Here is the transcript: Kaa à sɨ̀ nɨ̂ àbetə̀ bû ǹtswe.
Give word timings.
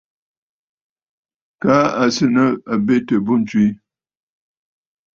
Kaa 1.61 1.85
à 2.01 2.03
sɨ̀ 2.15 2.27
nɨ̂ 2.35 2.45
àbetə̀ 2.73 3.17
bû 3.25 3.33
ǹtswe. 3.41 3.65